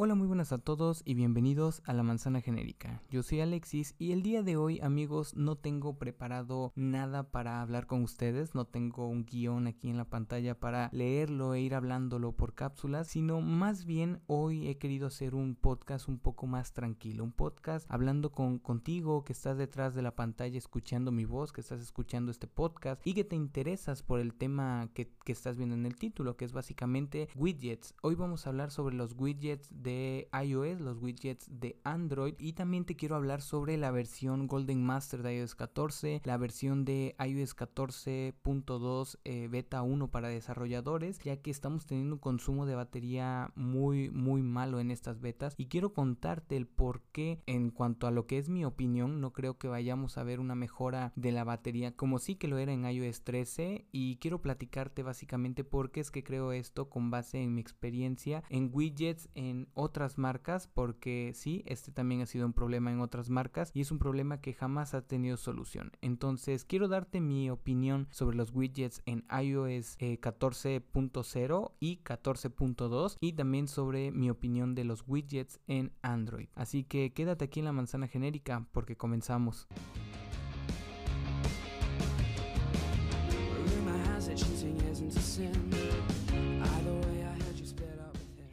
[0.00, 3.02] Hola, muy buenas a todos y bienvenidos a la manzana genérica.
[3.10, 7.88] Yo soy Alexis y el día de hoy, amigos, no tengo preparado nada para hablar
[7.88, 12.30] con ustedes, no tengo un guion aquí en la pantalla para leerlo e ir hablándolo
[12.30, 17.24] por cápsulas, sino más bien hoy he querido hacer un podcast un poco más tranquilo,
[17.24, 21.60] un podcast hablando con contigo que estás detrás de la pantalla escuchando mi voz, que
[21.60, 25.74] estás escuchando este podcast y que te interesas por el tema que, que estás viendo
[25.74, 27.96] en el título, que es básicamente widgets.
[28.02, 32.34] Hoy vamos a hablar sobre los widgets de de iOS, los widgets de Android.
[32.38, 36.84] Y también te quiero hablar sobre la versión Golden Master de iOS 14, la versión
[36.84, 42.74] de iOS 14.2 eh, beta 1 para desarrolladores, ya que estamos teniendo un consumo de
[42.74, 45.54] batería muy muy malo en estas betas.
[45.56, 49.32] Y quiero contarte el por qué en cuanto a lo que es mi opinión, no
[49.32, 52.74] creo que vayamos a ver una mejora de la batería como sí que lo era
[52.74, 57.42] en iOS 13 y quiero platicarte básicamente por qué es que creo esto con base
[57.42, 62.52] en mi experiencia en widgets en otras marcas porque sí, este también ha sido un
[62.52, 65.92] problema en otras marcas y es un problema que jamás ha tenido solución.
[66.02, 73.32] Entonces quiero darte mi opinión sobre los widgets en iOS 14.0 eh, y 14.2 y
[73.34, 76.48] también sobre mi opinión de los widgets en Android.
[76.54, 79.68] Así que quédate aquí en la manzana genérica porque comenzamos.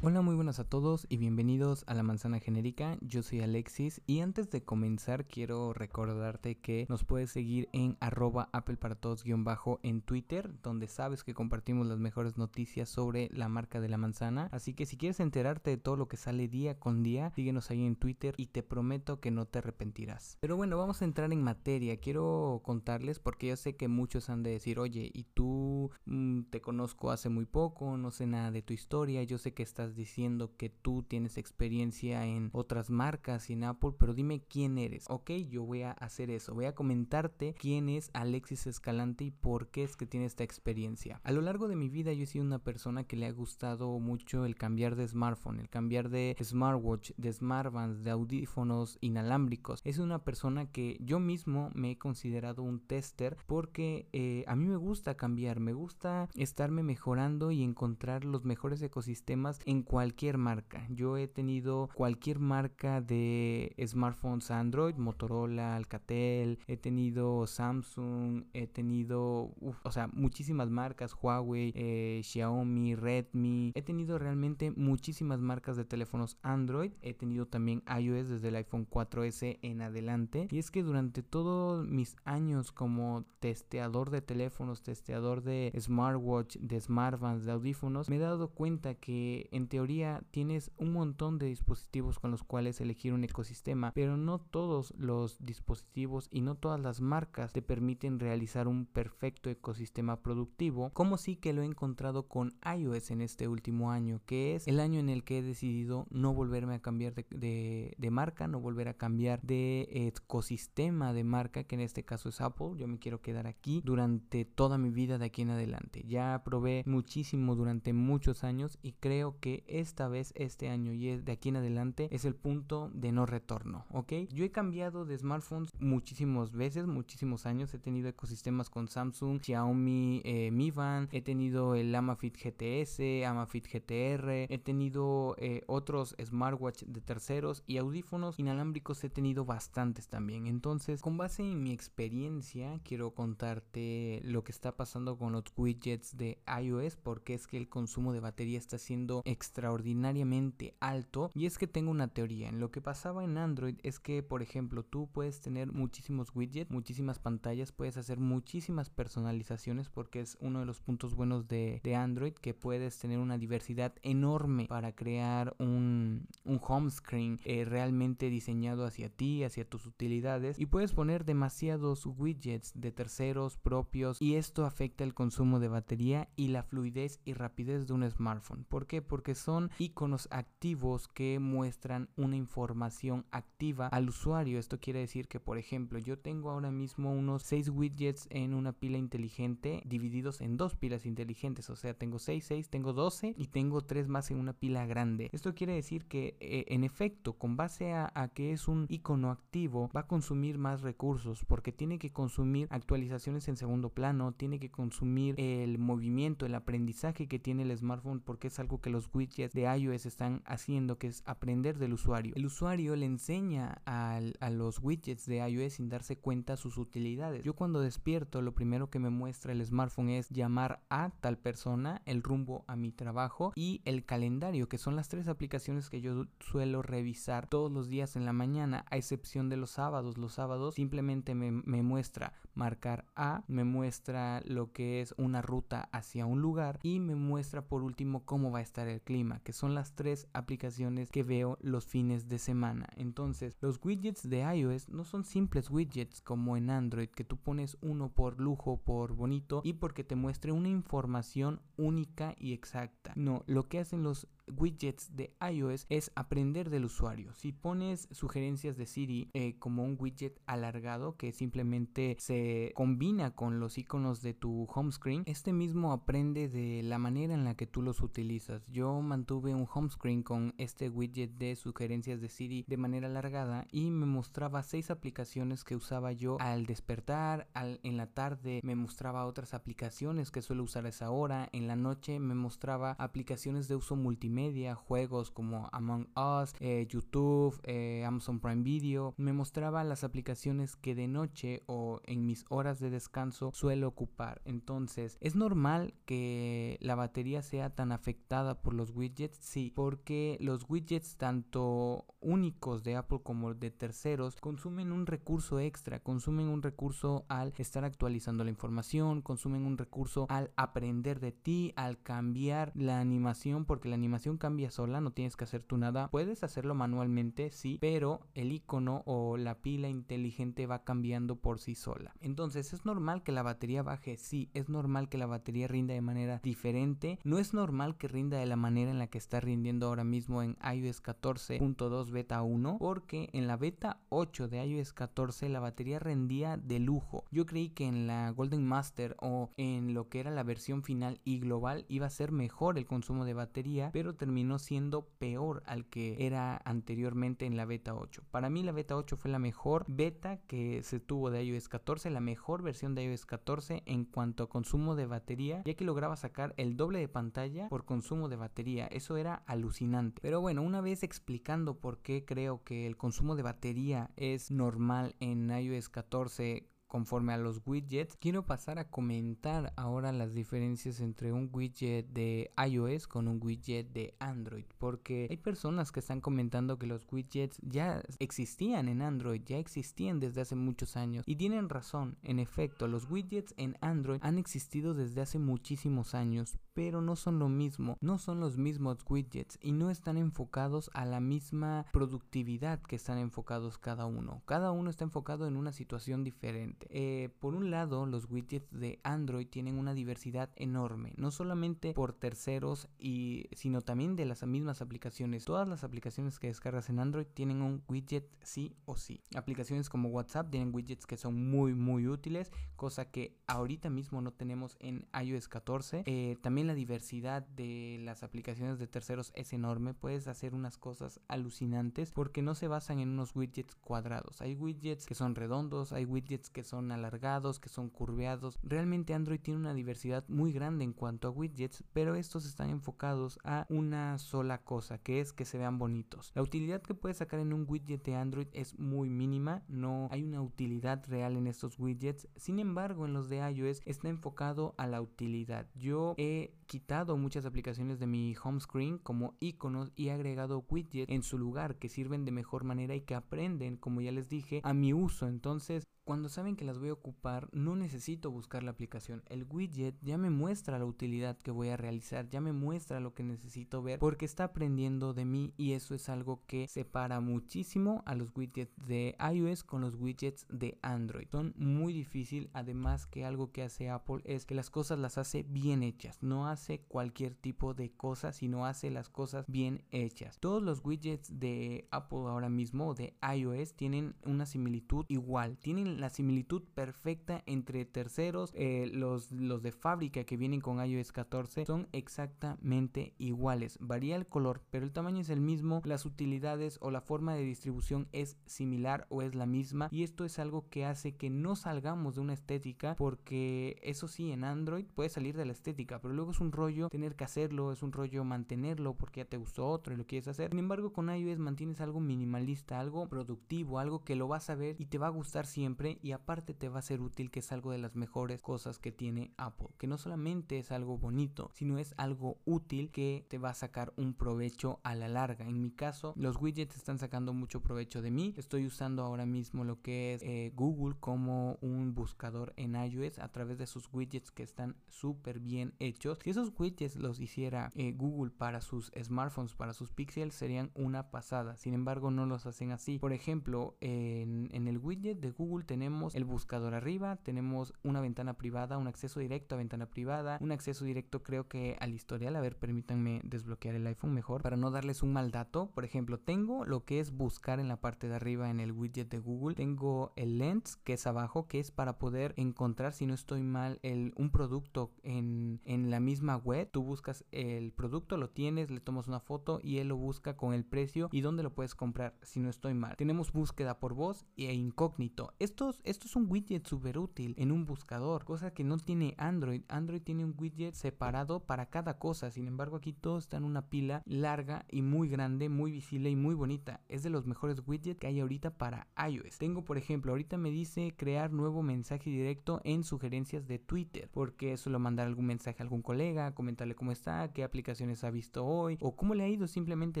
[0.06, 2.98] Hola, muy buenas a todos y bienvenidos a la Manzana Genérica.
[3.00, 8.50] Yo soy Alexis y antes de comenzar quiero recordarte que nos puedes seguir en arroba
[8.52, 13.48] Apple para todos bajo en Twitter, donde sabes que compartimos las mejores noticias sobre la
[13.48, 14.50] marca de la manzana.
[14.52, 17.82] Así que si quieres enterarte de todo lo que sale día con día, síguenos ahí
[17.86, 20.36] en Twitter y te prometo que no te arrepentirás.
[20.40, 21.96] Pero bueno, vamos a entrar en materia.
[21.96, 26.60] Quiero contarles porque yo sé que muchos han de decir, oye, ¿y tú mm, te
[26.60, 27.96] conozco hace muy poco?
[27.96, 32.26] No sé nada de tu historia, yo sé que estás diciendo que tú tienes experiencia
[32.26, 35.04] en otras marcas y en Apple, pero dime quién eres.
[35.08, 36.54] Ok, yo voy a hacer eso.
[36.54, 41.20] Voy a comentarte quién es Alexis Escalante y por qué es que tiene esta experiencia.
[41.22, 43.98] A lo largo de mi vida yo he sido una persona que le ha gustado
[43.98, 49.80] mucho el cambiar de smartphone, el cambiar de smartwatch, de smartbands, de audífonos inalámbricos.
[49.84, 54.66] Es una persona que yo mismo me he considerado un tester porque eh, a mí
[54.66, 60.86] me gusta cambiar, me gusta estarme mejorando y encontrar los mejores ecosistemas en cualquier marca.
[60.90, 69.54] Yo he tenido cualquier marca de smartphones Android, Motorola, Alcatel, he tenido Samsung, he tenido,
[69.82, 73.72] o sea, muchísimas marcas, Huawei, eh, Xiaomi, Redmi.
[73.74, 76.92] He tenido realmente muchísimas marcas de teléfonos Android.
[77.02, 80.48] He tenido también iOS desde el iPhone 4S en adelante.
[80.50, 86.80] Y es que durante todos mis años como testeador de teléfonos, testeador de smartwatch, de
[86.80, 92.20] smartbands, de audífonos, me he dado cuenta que en teoría tienes un montón de dispositivos
[92.20, 97.00] con los cuales elegir un ecosistema, pero no todos los dispositivos y no todas las
[97.00, 102.54] marcas te permiten realizar un perfecto ecosistema productivo, como sí que lo he encontrado con
[102.64, 106.32] iOS en este último año, que es el año en el que he decidido no
[106.34, 111.80] volverme a cambiar de, marca, no volver a cambiar de ecosistema de marca, que en
[111.80, 115.42] este caso es Apple, yo me quiero quedar aquí durante toda mi vida de aquí
[115.42, 116.04] en adelante.
[116.06, 121.32] Ya probé muchísimo durante muchos años y creo que esta vez, este año y de
[121.32, 124.12] aquí en adelante es el punto de no retorno, ¿ok?
[124.32, 127.72] Yo he cambiado de smartphones muchísimas veces, muchísimos años.
[127.74, 133.66] He tenido ecosistemas con Samsung, Xiaomi, eh, Mi Band, he tenido el Amafit GTS, Amafit
[133.66, 140.46] GTR, he tenido eh, otros smartwatch de terceros y audífonos inalámbricos he tenido bastantes también.
[140.46, 146.16] Entonces, con base en mi experiencia, quiero contarte lo que está pasando con los widgets
[146.16, 151.58] de iOS porque es que el consumo de batería está siendo extraordinariamente alto y es
[151.58, 152.48] que tengo una teoría.
[152.48, 156.70] En lo que pasaba en Android es que, por ejemplo, tú puedes tener muchísimos widgets,
[156.70, 162.32] muchísimas pantallas, puedes hacer muchísimas personalizaciones porque es uno de los puntos buenos de, Android
[162.32, 168.84] que puedes tener una diversidad enorme para crear un, un home screen eh, realmente diseñado
[168.84, 174.64] hacia ti, hacia tus utilidades y puedes poner demasiados widgets de terceros propios y esto
[174.64, 178.64] afecta el consumo de batería y la fluidez y rapidez de un smartphone.
[178.64, 179.02] ¿Por qué?
[179.02, 184.58] Porque son iconos activos que muestran una información activa al usuario.
[184.58, 188.72] Esto quiere decir que, por ejemplo, yo tengo ahora mismo unos 6 widgets en una
[188.72, 191.70] pila inteligente divididos en dos pilas inteligentes.
[191.70, 195.30] O sea, tengo 6, 6, tengo 12 y tengo 3 más en una pila grande.
[195.32, 199.30] Esto quiere decir que, eh, en efecto, con base a, a que es un icono
[199.30, 204.58] activo, va a consumir más recursos porque tiene que consumir actualizaciones en segundo plano, tiene
[204.58, 209.08] que consumir el movimiento, el aprendizaje que tiene el smartphone porque es algo que los
[209.12, 212.34] widgets widgets de iOS están haciendo, que es aprender del usuario.
[212.36, 217.42] El usuario le enseña a los widgets de iOS sin darse cuenta sus utilidades.
[217.42, 222.02] Yo cuando despierto, lo primero que me muestra el smartphone es llamar a tal persona,
[222.04, 226.26] el rumbo a mi trabajo y el calendario, que son las tres aplicaciones que yo
[226.40, 230.18] suelo revisar todos los días en la mañana, a excepción de los sábados.
[230.18, 235.88] Los sábados simplemente me, me muestra marcar a, me muestra lo que es una ruta
[235.92, 239.13] hacia un lugar y me muestra por último cómo va a estar el clima,
[239.44, 242.88] que son las tres aplicaciones que veo los fines de semana.
[242.96, 247.76] Entonces, los widgets de iOS no son simples widgets como en Android, que tú pones
[247.80, 253.12] uno por lujo, por bonito y porque te muestre una información única y exacta.
[253.14, 257.32] No, lo que hacen los widgets de iOS es aprender del usuario.
[257.34, 263.60] Si pones sugerencias de Siri eh, como un widget alargado que simplemente se combina con
[263.60, 267.66] los iconos de tu home screen, este mismo aprende de la manera en la que
[267.66, 268.66] tú los utilizas.
[268.68, 273.66] Yo mantuve un home screen con este widget de sugerencias de Siri de manera alargada
[273.70, 278.74] y me mostraba seis aplicaciones que usaba yo al despertar, al, en la tarde me
[278.74, 283.68] mostraba otras aplicaciones que suelo usar a esa hora, en la noche me mostraba aplicaciones
[283.68, 289.32] de uso multimedia media, juegos como Among Us, eh, YouTube, eh, Amazon Prime Video, me
[289.32, 294.42] mostraba las aplicaciones que de noche o en mis horas de descanso suelo ocupar.
[294.44, 299.38] Entonces, ¿es normal que la batería sea tan afectada por los widgets?
[299.40, 306.00] Sí, porque los widgets tanto únicos de Apple como de terceros consumen un recurso extra,
[306.00, 311.72] consumen un recurso al estar actualizando la información, consumen un recurso al aprender de ti,
[311.76, 316.08] al cambiar la animación, porque la animación cambia sola, no tienes que hacer tú nada.
[316.10, 321.74] Puedes hacerlo manualmente, sí, pero el icono o la pila inteligente va cambiando por sí
[321.74, 322.14] sola.
[322.20, 324.16] Entonces, ¿es normal que la batería baje?
[324.16, 327.18] Sí, es normal que la batería rinda de manera diferente.
[327.24, 330.42] No es normal que rinda de la manera en la que está rindiendo ahora mismo
[330.42, 335.98] en iOS 14.2 beta 1, porque en la beta 8 de iOS 14 la batería
[335.98, 337.24] rendía de lujo.
[337.30, 341.20] Yo creí que en la Golden Master o en lo que era la versión final
[341.24, 345.86] y global iba a ser mejor el consumo de batería, pero terminó siendo peor al
[345.86, 348.22] que era anteriormente en la beta 8.
[348.30, 352.10] Para mí la beta 8 fue la mejor beta que se tuvo de iOS 14,
[352.10, 356.16] la mejor versión de iOS 14 en cuanto a consumo de batería, ya que lograba
[356.16, 358.86] sacar el doble de pantalla por consumo de batería.
[358.86, 360.20] Eso era alucinante.
[360.22, 365.16] Pero bueno, una vez explicando por qué creo que el consumo de batería es normal
[365.20, 371.32] en iOS 14 conforme a los widgets, quiero pasar a comentar ahora las diferencias entre
[371.32, 376.78] un widget de iOS con un widget de Android, porque hay personas que están comentando
[376.78, 381.68] que los widgets ya existían en Android, ya existían desde hace muchos años y tienen
[381.68, 387.16] razón, en efecto, los widgets en Android han existido desde hace muchísimos años, pero no
[387.16, 391.86] son lo mismo, no son los mismos widgets y no están enfocados a la misma
[391.92, 394.42] productividad que están enfocados cada uno.
[394.44, 396.83] Cada uno está enfocado en una situación diferente.
[396.90, 402.12] Eh, por un lado, los widgets de Android tienen una diversidad enorme, no solamente por
[402.12, 405.44] terceros, y, sino también de las mismas aplicaciones.
[405.44, 409.22] Todas las aplicaciones que descargas en Android tienen un widget sí o sí.
[409.34, 414.32] Aplicaciones como WhatsApp tienen widgets que son muy muy útiles, cosa que ahorita mismo no
[414.32, 416.02] tenemos en iOS 14.
[416.06, 419.94] Eh, también la diversidad de las aplicaciones de terceros es enorme.
[419.94, 424.40] Puedes hacer unas cosas alucinantes porque no se basan en unos widgets cuadrados.
[424.40, 428.58] Hay widgets que son redondos, hay widgets que son alargados, que son curveados.
[428.62, 433.38] Realmente Android tiene una diversidad muy grande en cuanto a widgets, pero estos están enfocados
[433.44, 436.32] a una sola cosa, que es que se vean bonitos.
[436.34, 440.22] La utilidad que puedes sacar en un widget de Android es muy mínima, no hay
[440.22, 442.28] una utilidad real en estos widgets.
[442.36, 445.68] Sin embargo, en los de iOS está enfocado a la utilidad.
[445.74, 451.10] Yo he quitado muchas aplicaciones de mi home screen como iconos y he agregado widgets
[451.10, 454.60] en su lugar que sirven de mejor manera y que aprenden, como ya les dije,
[454.64, 455.28] a mi uso.
[455.28, 459.22] Entonces, cuando saben que las voy a ocupar, no necesito buscar la aplicación.
[459.26, 463.14] El widget ya me muestra la utilidad que voy a realizar, ya me muestra lo
[463.14, 468.02] que necesito ver porque está aprendiendo de mí y eso es algo que separa muchísimo
[468.06, 471.26] a los widgets de iOS con los widgets de Android.
[471.30, 475.42] Son muy difícil, además que algo que hace Apple es que las cosas las hace
[475.42, 480.38] bien hechas, no hace cualquier tipo de cosas, sino hace las cosas bien hechas.
[480.38, 486.10] Todos los widgets de Apple ahora mismo de iOS tienen una similitud igual, tienen la
[486.10, 488.50] similitud perfecta entre terceros.
[488.54, 493.78] Eh, los, los de fábrica que vienen con iOS 14 son exactamente iguales.
[493.80, 495.82] Varía el color, pero el tamaño es el mismo.
[495.84, 499.88] Las utilidades o la forma de distribución es similar o es la misma.
[499.90, 504.32] Y esto es algo que hace que no salgamos de una estética porque eso sí,
[504.32, 507.72] en Android puede salir de la estética, pero luego es un rollo tener que hacerlo,
[507.72, 510.50] es un rollo mantenerlo porque ya te gustó otro y lo quieres hacer.
[510.50, 514.76] Sin embargo, con iOS mantienes algo minimalista, algo productivo, algo que lo vas a ver
[514.78, 517.52] y te va a gustar siempre y aparte te va a ser útil que es
[517.52, 521.78] algo de las mejores cosas que tiene Apple, que no solamente es algo bonito, sino
[521.78, 525.46] es algo útil que te va a sacar un provecho a la larga.
[525.46, 528.34] En mi caso, los widgets están sacando mucho provecho de mí.
[528.36, 533.28] Estoy usando ahora mismo lo que es eh, Google como un buscador en iOS a
[533.28, 536.18] través de sus widgets que están súper bien hechos.
[536.22, 541.10] Si esos widgets los hiciera eh, Google para sus smartphones, para sus pixels, serían una
[541.10, 541.56] pasada.
[541.56, 542.98] Sin embargo, no los hacen así.
[542.98, 548.34] Por ejemplo, en, en el widget de Google tenemos el buscador arriba, tenemos una ventana
[548.34, 552.36] privada, un acceso directo a ventana privada, un acceso directo creo que al historial.
[552.36, 555.72] A ver, permítanme desbloquear el iPhone mejor para no darles un mal dato.
[555.74, 559.10] Por ejemplo, tengo lo que es buscar en la parte de arriba en el widget
[559.10, 559.56] de Google.
[559.56, 563.80] Tengo el lens que es abajo, que es para poder encontrar, si no estoy mal,
[563.82, 566.70] un producto en, en la misma web.
[566.70, 570.54] Tú buscas el producto, lo tienes, le tomas una foto y él lo busca con
[570.54, 572.94] el precio y dónde lo puedes comprar, si no estoy mal.
[572.96, 575.34] Tenemos búsqueda por voz e incógnito.
[575.40, 579.62] Esto, esto es un widget súper útil en un buscador, cosa que no tiene Android.
[579.68, 582.30] Android tiene un widget separado para cada cosa.
[582.30, 586.16] Sin embargo, aquí todo está en una pila larga y muy grande, muy visible y
[586.16, 586.80] muy bonita.
[586.88, 589.38] Es de los mejores widgets que hay ahorita para iOS.
[589.38, 594.56] Tengo, por ejemplo, ahorita me dice crear nuevo mensaje directo en sugerencias de Twitter, porque
[594.56, 598.76] suelo mandar algún mensaje a algún colega, comentarle cómo está, qué aplicaciones ha visto hoy
[598.80, 600.00] o cómo le ha ido simplemente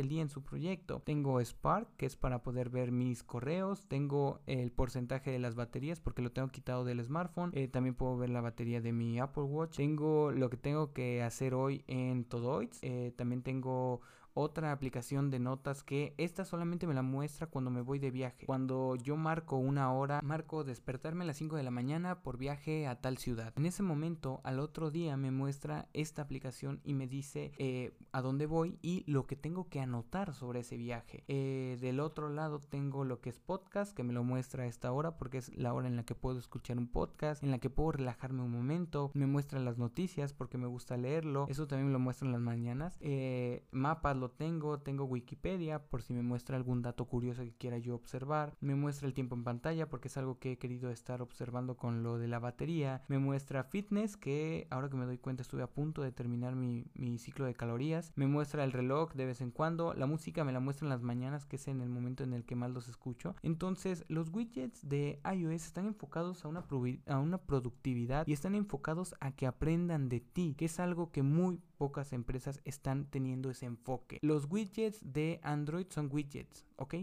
[0.00, 1.00] el día en su proyecto.
[1.04, 3.86] Tengo Spark, que es para poder ver mis correos.
[3.86, 7.50] Tengo el porcentaje de las baterías porque lo tengo quitado del smartphone.
[7.54, 9.76] Eh, también puedo ver la batería de mi Apple Watch.
[9.76, 12.78] Tengo lo que tengo que hacer hoy en Todoids.
[12.82, 14.00] Eh, también tengo
[14.34, 18.46] otra aplicación de notas que esta solamente me la muestra cuando me voy de viaje.
[18.46, 22.86] Cuando yo marco una hora, marco despertarme a las 5 de la mañana por viaje
[22.86, 23.52] a tal ciudad.
[23.56, 28.20] En ese momento, al otro día me muestra esta aplicación y me dice eh, a
[28.20, 31.24] dónde voy y lo que tengo que anotar sobre ese viaje.
[31.28, 34.90] Eh, del otro lado tengo lo que es podcast, que me lo muestra a esta
[34.90, 37.70] hora porque es la hora en la que puedo escuchar un podcast, en la que
[37.70, 39.12] puedo relajarme un momento.
[39.14, 41.46] Me muestra las noticias porque me gusta leerlo.
[41.48, 42.98] Eso también me lo muestra en las mañanas.
[43.00, 47.94] Eh, mapas tengo, tengo Wikipedia por si me muestra algún dato curioso que quiera yo
[47.94, 51.76] observar, me muestra el tiempo en pantalla porque es algo que he querido estar observando
[51.76, 55.62] con lo de la batería, me muestra fitness que ahora que me doy cuenta estuve
[55.62, 59.40] a punto de terminar mi, mi ciclo de calorías, me muestra el reloj de vez
[59.40, 62.24] en cuando, la música me la muestra en las mañanas que es en el momento
[62.24, 66.64] en el que más los escucho, entonces los widgets de iOS están enfocados a una,
[67.06, 71.22] a una productividad y están enfocados a que aprendan de ti, que es algo que
[71.22, 74.18] muy pocas empresas están teniendo ese enfoque.
[74.22, 76.94] Los widgets de Android son widgets, ¿ok?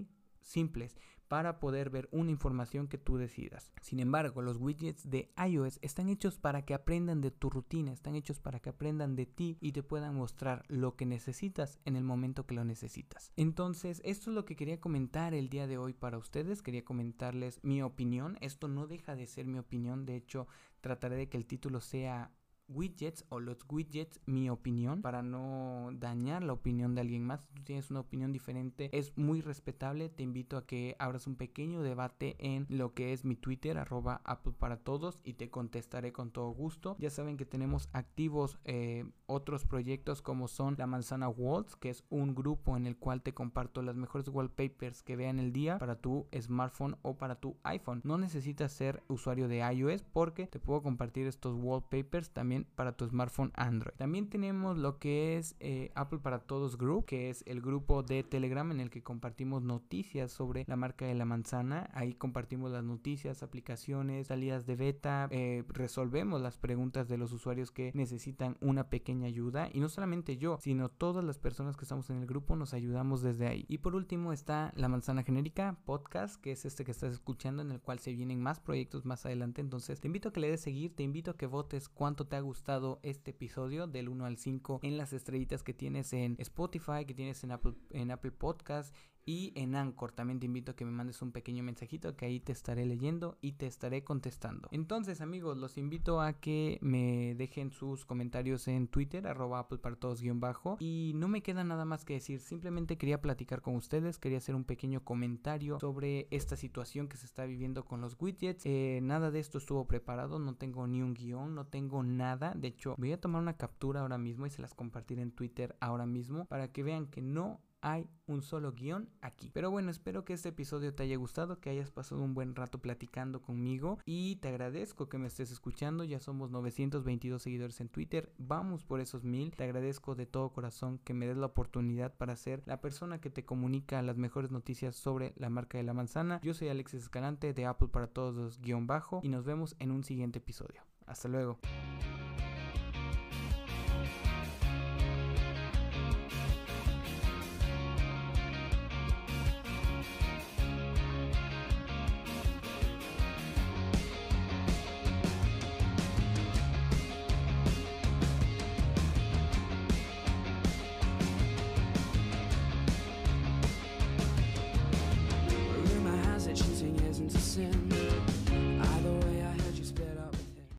[0.42, 0.98] Simples
[1.28, 3.72] para poder ver una información que tú decidas.
[3.80, 8.16] Sin embargo, los widgets de iOS están hechos para que aprendan de tu rutina, están
[8.16, 12.04] hechos para que aprendan de ti y te puedan mostrar lo que necesitas en el
[12.04, 13.32] momento que lo necesitas.
[13.36, 16.64] Entonces, esto es lo que quería comentar el día de hoy para ustedes.
[16.64, 18.40] Quería comentarles mi opinión.
[18.42, 20.08] Esto no deja de ser mi opinión.
[20.08, 20.48] De hecho,
[20.82, 22.34] trataré de que el título sea
[22.74, 27.46] widgets o los widgets mi opinión para no dañar la opinión de alguien más.
[27.54, 30.10] Tú tienes una opinión diferente, es muy respetable.
[30.10, 34.22] Te invito a que abras un pequeño debate en lo que es mi Twitter, arroba
[34.24, 36.96] Apple para todos, y te contestaré con todo gusto.
[37.00, 42.04] Ya saben que tenemos activos eh, otros proyectos como son La Manzana Walls, que es
[42.10, 45.96] un grupo en el cual te comparto las mejores wallpapers que vean el día para
[45.96, 48.02] tu smartphone o para tu iPhone.
[48.04, 53.08] No necesitas ser usuario de iOS porque te puedo compartir estos wallpapers también para tu
[53.08, 53.96] smartphone Android.
[53.98, 58.24] También tenemos lo que es eh, Apple para Todos Group, que es el grupo de
[58.24, 61.90] Telegram en el que compartimos noticias sobre la marca de la manzana.
[61.94, 67.72] Ahí compartimos las noticias, aplicaciones, salidas de beta, eh, resolvemos las preguntas de los usuarios
[67.72, 69.70] que necesitan una pequeña ayuda.
[69.72, 73.22] Y no solamente yo, sino todas las personas que estamos en el grupo nos ayudamos
[73.22, 73.66] desde ahí.
[73.68, 77.72] Y por último está La Manzana Genérica Podcast, que es este que estás escuchando, en
[77.72, 79.62] el cual se vienen más proyectos más adelante.
[79.62, 82.36] Entonces te invito a que le des seguir, te invito a que votes cuánto te
[82.36, 87.06] ha gustado este episodio del 1 al 5 en las estrellitas que tienes en Spotify,
[87.06, 88.96] que tienes en Apple, en Apple Podcast
[89.32, 92.42] y en Anchor también te invito a que me mandes un pequeño mensajito que ahí
[92.42, 94.68] te estaré leyendo y te estaré contestando.
[94.72, 99.96] Entonces amigos, los invito a que me dejen sus comentarios en Twitter, arroba Apple para
[99.96, 100.76] todos guion bajo.
[100.82, 104.54] Y no me queda nada más que decir, simplemente quería platicar con ustedes, quería hacer
[104.54, 108.66] un pequeño comentario sobre esta situación que se está viviendo con los widgets.
[108.66, 112.54] Eh, nada de esto estuvo preparado, no tengo ni un guion, no tengo nada.
[112.54, 115.78] De hecho, voy a tomar una captura ahora mismo y se las compartiré en Twitter
[115.80, 119.50] ahora mismo para que vean que no hay un solo guion aquí.
[119.54, 122.80] Pero bueno, espero que este episodio te haya gustado, que hayas pasado un buen rato
[122.80, 126.04] platicando conmigo y te agradezco que me estés escuchando.
[126.04, 129.52] Ya somos 922 seguidores en Twitter, vamos por esos mil.
[129.56, 133.30] Te agradezco de todo corazón que me des la oportunidad para ser la persona que
[133.30, 136.40] te comunica las mejores noticias sobre la marca de la manzana.
[136.44, 140.04] Yo soy Alexis Escalante de Apple para todos guion bajo y nos vemos en un
[140.04, 140.82] siguiente episodio.
[141.06, 141.60] Hasta luego.